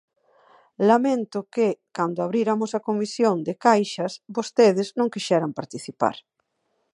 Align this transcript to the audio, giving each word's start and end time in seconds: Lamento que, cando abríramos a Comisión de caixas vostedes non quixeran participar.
Lamento 0.89 1.39
que, 1.55 1.69
cando 1.97 2.19
abríramos 2.21 2.71
a 2.73 2.83
Comisión 2.89 3.35
de 3.47 3.53
caixas 3.65 4.13
vostedes 4.35 4.87
non 4.99 5.11
quixeran 5.13 5.57
participar. 5.59 6.15